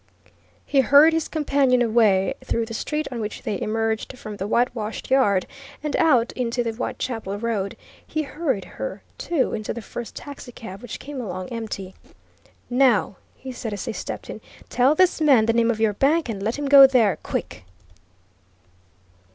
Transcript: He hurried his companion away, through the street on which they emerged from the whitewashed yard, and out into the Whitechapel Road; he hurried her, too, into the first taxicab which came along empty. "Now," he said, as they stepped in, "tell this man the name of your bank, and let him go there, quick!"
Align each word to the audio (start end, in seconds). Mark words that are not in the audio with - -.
He 0.65 0.79
hurried 0.81 1.13
his 1.13 1.27
companion 1.27 1.83
away, 1.83 2.33
through 2.43 2.65
the 2.65 2.73
street 2.73 3.07
on 3.11 3.19
which 3.21 3.43
they 3.43 3.61
emerged 3.61 4.17
from 4.17 4.37
the 4.37 4.47
whitewashed 4.47 5.11
yard, 5.11 5.45
and 5.83 5.95
out 5.97 6.31
into 6.31 6.63
the 6.63 6.73
Whitechapel 6.73 7.37
Road; 7.37 7.77
he 8.07 8.23
hurried 8.23 8.65
her, 8.65 9.03
too, 9.19 9.53
into 9.53 9.75
the 9.75 9.81
first 9.83 10.15
taxicab 10.15 10.81
which 10.81 10.97
came 10.97 11.21
along 11.21 11.49
empty. 11.49 11.93
"Now," 12.67 13.17
he 13.35 13.51
said, 13.51 13.73
as 13.73 13.85
they 13.85 13.93
stepped 13.93 14.27
in, 14.27 14.41
"tell 14.69 14.95
this 14.95 15.21
man 15.21 15.45
the 15.45 15.53
name 15.53 15.69
of 15.69 15.79
your 15.79 15.93
bank, 15.93 16.29
and 16.29 16.41
let 16.41 16.57
him 16.57 16.65
go 16.67 16.87
there, 16.87 17.19
quick!" 17.21 17.63